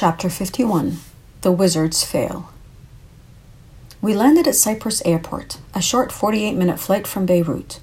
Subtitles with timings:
[0.00, 0.96] Chapter 51
[1.42, 2.48] The Wizards Fail.
[4.00, 7.80] We landed at Cyprus Airport, a short 48 minute flight from Beirut.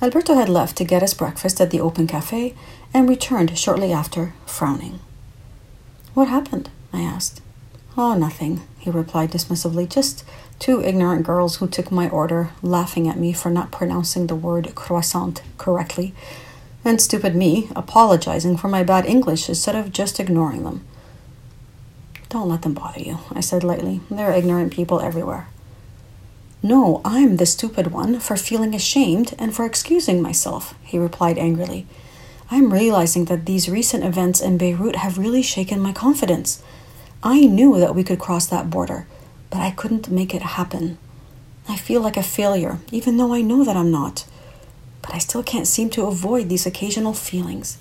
[0.00, 2.54] Alberto had left to get us breakfast at the open cafe
[2.94, 5.00] and returned shortly after, frowning.
[6.14, 6.70] What happened?
[6.94, 7.42] I asked.
[7.94, 9.86] Oh, nothing, he replied dismissively.
[9.86, 10.24] Just
[10.58, 14.74] two ignorant girls who took my order, laughing at me for not pronouncing the word
[14.74, 16.14] croissant correctly,
[16.86, 20.86] and stupid me apologizing for my bad English instead of just ignoring them.
[22.34, 24.00] Don't let them bother you, I said lightly.
[24.10, 25.46] There are ignorant people everywhere.
[26.64, 31.86] No, I'm the stupid one for feeling ashamed and for excusing myself, he replied angrily.
[32.50, 36.60] I'm realizing that these recent events in Beirut have really shaken my confidence.
[37.22, 39.06] I knew that we could cross that border,
[39.48, 40.98] but I couldn't make it happen.
[41.68, 44.26] I feel like a failure, even though I know that I'm not.
[45.02, 47.78] But I still can't seem to avoid these occasional feelings.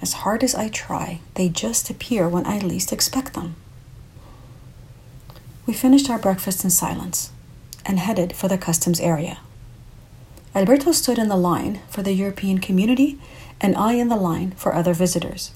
[0.00, 3.56] As hard as I try, they just appear when I least expect them.
[5.64, 7.30] We finished our breakfast in silence
[7.86, 9.38] and headed for the customs area.
[10.54, 13.18] Alberto stood in the line for the European community
[13.60, 15.52] and I in the line for other visitors.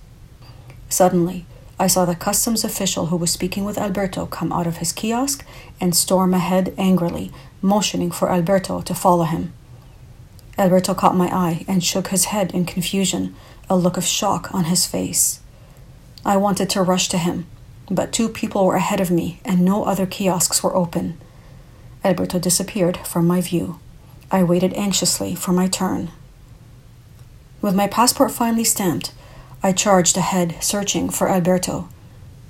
[0.88, 1.44] Suddenly,
[1.78, 5.44] I saw the customs official who was speaking with Alberto come out of his kiosk
[5.80, 9.52] and storm ahead angrily, motioning for Alberto to follow him.
[10.56, 13.34] Alberto caught my eye and shook his head in confusion,
[13.68, 15.40] a look of shock on his face.
[16.24, 17.46] I wanted to rush to him,
[17.90, 21.18] but two people were ahead of me and no other kiosks were open.
[22.04, 23.78] Alberto disappeared from my view.
[24.30, 26.10] I waited anxiously for my turn.
[27.62, 29.12] With my passport finally stamped,
[29.62, 31.88] I charged ahead, searching for Alberto.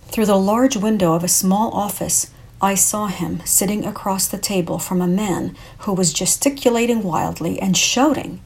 [0.09, 4.79] Through the large window of a small office, I saw him sitting across the table
[4.79, 8.41] from a man who was gesticulating wildly and shouting.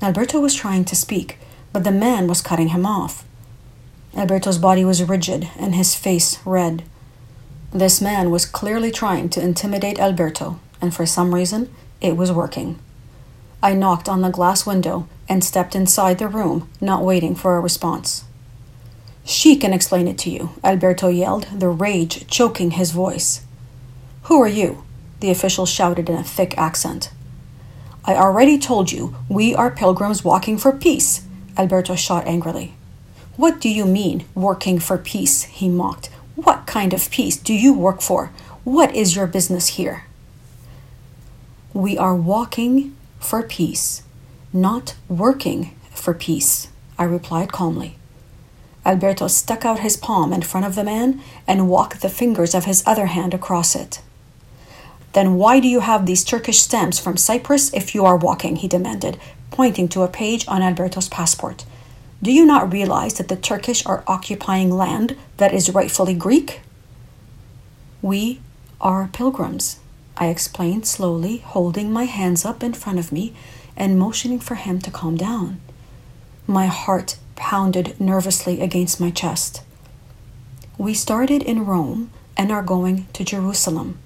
[0.00, 1.38] Alberto was trying to speak,
[1.72, 3.24] but the man was cutting him off.
[4.18, 6.82] Alberto's body was rigid and his face red.
[7.72, 12.80] This man was clearly trying to intimidate Alberto, and for some reason, it was working.
[13.62, 17.60] I knocked on the glass window and stepped inside the room, not waiting for a
[17.60, 18.24] response.
[19.24, 23.44] She can explain it to you, Alberto yelled, the rage choking his voice.
[24.24, 24.82] Who are you?
[25.20, 27.10] the official shouted in a thick accent.
[28.04, 31.24] I already told you we are pilgrims walking for peace,
[31.56, 32.74] Alberto shot angrily.
[33.38, 35.44] What do you mean, working for peace?
[35.44, 36.10] he mocked.
[36.34, 38.32] What kind of peace do you work for?
[38.64, 40.06] What is your business here?
[41.72, 44.02] We are walking for peace,
[44.52, 46.66] not working for peace,
[46.98, 47.94] I replied calmly.
[48.84, 52.64] Alberto stuck out his palm in front of the man and walked the fingers of
[52.64, 54.00] his other hand across it.
[55.12, 58.56] Then why do you have these Turkish stamps from Cyprus if you are walking?
[58.56, 59.16] he demanded,
[59.52, 61.64] pointing to a page on Alberto's passport.
[62.20, 66.60] Do you not realize that the Turkish are occupying land that is rightfully Greek?
[68.02, 68.40] We
[68.80, 69.78] are pilgrims,
[70.16, 73.34] I explained slowly, holding my hands up in front of me
[73.76, 75.60] and motioning for him to calm down.
[76.48, 79.62] My heart pounded nervously against my chest.
[80.76, 83.98] We started in Rome and are going to Jerusalem.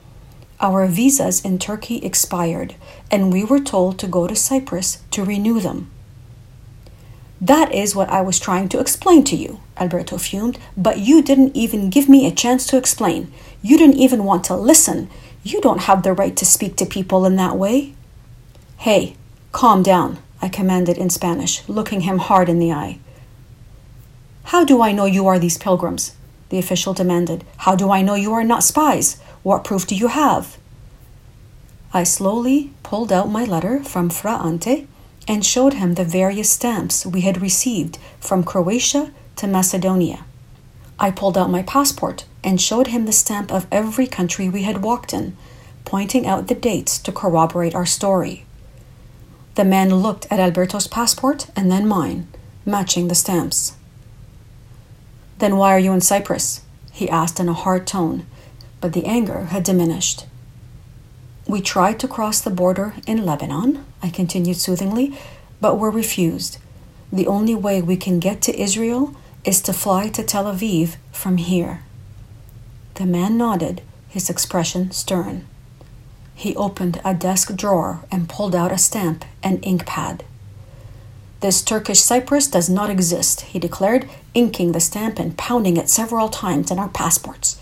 [0.60, 2.74] Our visas in Turkey expired,
[3.10, 5.90] and we were told to go to Cyprus to renew them.
[7.42, 11.56] That is what I was trying to explain to you, Alberto fumed, but you didn't
[11.56, 13.32] even give me a chance to explain.
[13.62, 15.10] You didn't even want to listen.
[15.42, 17.94] You don't have the right to speak to people in that way.
[18.76, 19.16] Hey,
[19.50, 23.00] calm down, I commanded in Spanish, looking him hard in the eye.
[24.44, 26.14] How do I know you are these pilgrims?
[26.50, 27.42] The official demanded.
[27.56, 29.20] How do I know you are not spies?
[29.42, 30.58] What proof do you have?
[31.92, 34.86] I slowly pulled out my letter from Fra Ante
[35.28, 40.24] and showed him the various stamps we had received from Croatia to Macedonia.
[40.98, 44.82] I pulled out my passport and showed him the stamp of every country we had
[44.82, 45.36] walked in,
[45.84, 48.44] pointing out the dates to corroborate our story.
[49.54, 52.28] The man looked at Alberto's passport and then mine,
[52.64, 53.74] matching the stamps.
[55.38, 56.62] Then why are you in Cyprus?
[56.92, 58.26] he asked in a hard tone,
[58.80, 60.26] but the anger had diminished.
[61.46, 65.16] We tried to cross the border in Lebanon, I continued soothingly,
[65.60, 66.58] but were refused.
[67.12, 69.14] The only way we can get to Israel
[69.44, 71.82] is to fly to Tel Aviv from here.
[72.94, 75.46] The man nodded, his expression stern.
[76.34, 80.24] He opened a desk drawer and pulled out a stamp and ink pad.
[81.40, 86.28] This Turkish Cyprus does not exist, he declared, inking the stamp and pounding it several
[86.28, 87.60] times in our passports.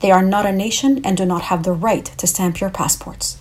[0.00, 3.38] They are not a nation and do not have the right to stamp your passports.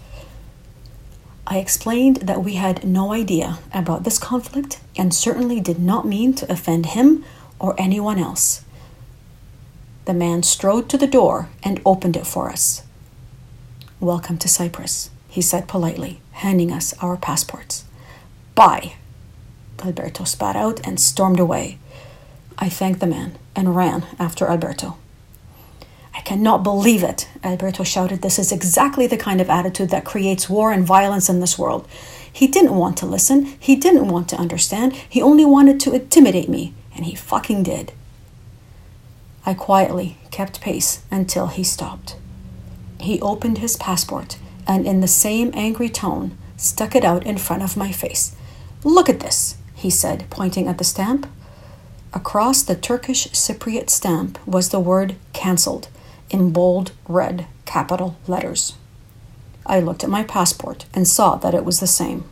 [1.48, 6.34] I explained that we had no idea about this conflict and certainly did not mean
[6.36, 7.26] to offend him
[7.60, 8.64] or anyone else.
[10.06, 12.84] the man strode to the door and opened it for us.
[14.00, 17.86] Welcome to Cyprus, he said politely, handing us our passports.
[18.56, 18.94] Bye.
[19.84, 21.78] Alberto spat out and stormed away.
[22.58, 24.98] I thanked the man and ran after Alberto.
[26.22, 28.22] I cannot believe it, Alberto shouted.
[28.22, 31.88] This is exactly the kind of attitude that creates war and violence in this world.
[32.32, 33.46] He didn't want to listen.
[33.60, 34.94] He didn't want to understand.
[34.94, 37.94] He only wanted to intimidate me, and he fucking did.
[39.48, 42.18] I quietly kept pace until he stopped.
[43.00, 47.64] He opened his passport and, in the same angry tone, stuck it out in front
[47.64, 48.36] of my face.
[48.84, 51.28] Look at this, he said, pointing at the stamp.
[52.14, 55.88] Across the Turkish Cypriot stamp was the word cancelled
[56.32, 58.74] in bold red capital letters.
[59.66, 62.24] I looked at my passport and saw that it was the same.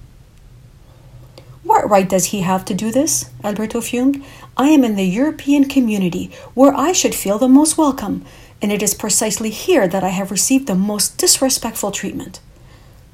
[1.63, 3.29] What right does he have to do this?
[3.43, 4.23] Alberto fumed.
[4.57, 8.25] I am in the European community, where I should feel the most welcome,
[8.61, 12.39] and it is precisely here that I have received the most disrespectful treatment.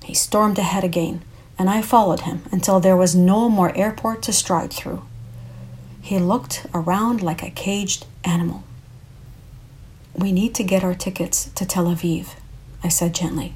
[0.03, 1.21] He stormed ahead again,
[1.57, 5.03] and I followed him until there was no more airport to stride through.
[6.01, 8.63] He looked around like a caged animal.
[10.17, 12.35] We need to get our tickets to Tel Aviv,
[12.81, 13.56] I said gently.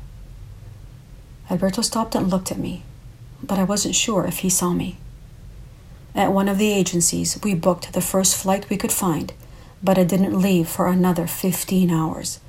[1.50, 2.83] Alberto stopped and looked at me,
[3.41, 4.97] but I wasn't sure if he saw me.
[6.13, 9.31] At one of the agencies, we booked the first flight we could find,
[9.81, 12.41] but it didn't leave for another 15 hours.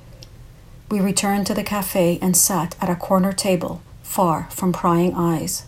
[0.89, 5.63] We returned to the cafe and sat at a corner table, far from prying eyes.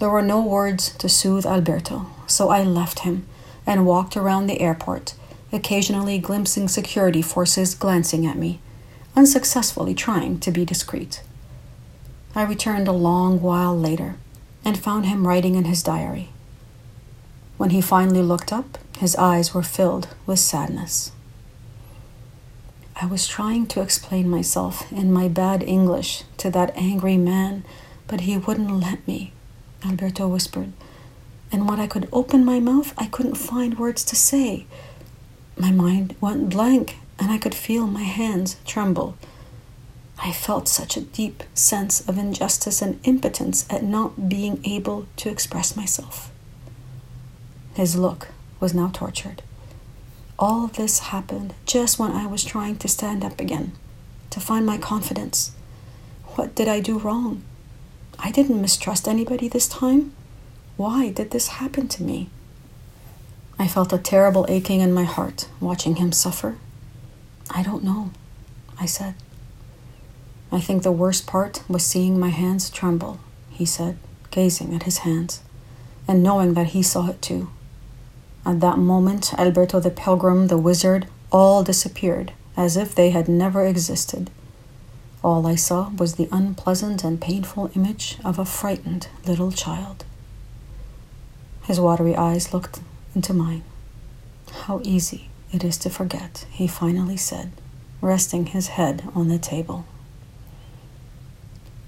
[0.00, 3.26] There were no words to soothe Alberto, so I left him
[3.66, 5.14] and walked around the airport,
[5.52, 8.60] occasionally glimpsing security forces glancing at me,
[9.14, 11.22] unsuccessfully trying to be discreet.
[12.34, 14.16] I returned a long while later
[14.64, 16.30] and found him writing in his diary.
[17.58, 21.12] When he finally looked up, his eyes were filled with sadness.
[23.00, 27.64] I was trying to explain myself in my bad English to that angry man,
[28.06, 29.32] but he wouldn't let me,
[29.84, 30.72] Alberto whispered.
[31.50, 34.66] And when I could open my mouth, I couldn't find words to say.
[35.62, 39.16] My mind went blank, and I could feel my hands tremble.
[40.18, 45.30] I felt such a deep sense of injustice and impotence at not being able to
[45.30, 46.32] express myself.
[47.74, 49.44] His look was now tortured.
[50.36, 53.70] All this happened just when I was trying to stand up again,
[54.30, 55.52] to find my confidence.
[56.34, 57.44] What did I do wrong?
[58.18, 60.12] I didn't mistrust anybody this time.
[60.76, 62.30] Why did this happen to me?
[63.58, 66.56] I felt a terrible aching in my heart watching him suffer.
[67.50, 68.10] I don't know,
[68.78, 69.14] I said.
[70.50, 73.20] I think the worst part was seeing my hands tremble,
[73.50, 73.98] he said,
[74.30, 75.40] gazing at his hands,
[76.06, 77.50] and knowing that he saw it too.
[78.44, 83.64] At that moment, Alberto the pilgrim, the wizard, all disappeared as if they had never
[83.66, 84.30] existed.
[85.22, 90.04] All I saw was the unpleasant and painful image of a frightened little child.
[91.62, 92.80] His watery eyes looked
[93.14, 93.62] into mine.
[94.64, 97.52] How easy it is to forget, he finally said,
[98.00, 99.84] resting his head on the table.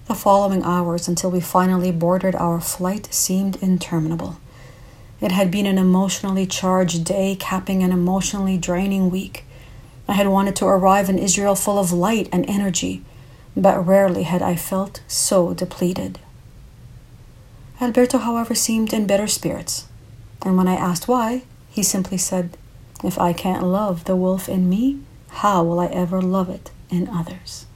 [0.07, 4.39] The following hours until we finally boarded our flight seemed interminable.
[5.21, 9.45] It had been an emotionally charged day, capping an emotionally draining week.
[10.07, 13.03] I had wanted to arrive in Israel full of light and energy,
[13.57, 16.19] but rarely had I felt so depleted.
[17.81, 19.87] Alberto, however, seemed in better spirits,
[20.45, 22.57] and when I asked why, he simply said,
[23.03, 27.09] If I can't love the wolf in me, how will I ever love it in
[27.09, 27.67] others?